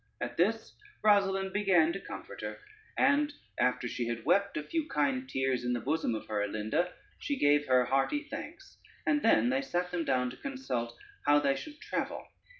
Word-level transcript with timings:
]At 0.29 0.35
this 0.35 0.73
Rosalynde 1.03 1.53
began 1.53 1.93
to 1.93 1.99
comfort 1.99 2.41
her, 2.41 2.57
and 2.97 3.31
after 3.59 3.87
she 3.87 4.07
had 4.07 4.25
wept 4.25 4.57
a 4.57 4.63
few 4.63 4.87
kind 4.89 5.29
tears 5.29 5.63
in 5.63 5.73
the 5.73 5.79
bosom 5.79 6.15
of 6.15 6.25
her 6.25 6.41
Alinda, 6.41 6.91
she 7.19 7.37
gave 7.37 7.67
her 7.67 7.85
hearty 7.85 8.23
thanks, 8.23 8.79
and 9.05 9.21
then 9.21 9.51
they 9.51 9.61
sat 9.61 9.91
them 9.91 10.03
down 10.03 10.31
to 10.31 10.37
consult 10.37 10.97
how 11.27 11.37
they 11.37 11.55
should 11.55 11.79
travel. 11.79 12.27